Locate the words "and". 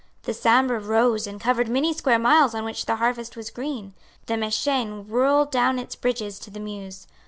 1.27-1.39